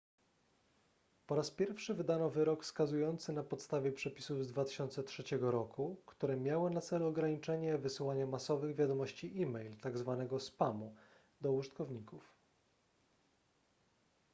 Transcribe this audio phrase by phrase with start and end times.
[1.27, 5.55] po raz pierwszy wydano wyrok skazujący na podstawie przepisów z 2003 r
[6.05, 10.95] które miały na celu ograniczenie wysyłania masowych wiadomości e-mail tzw spamu
[11.41, 12.35] do użytkowników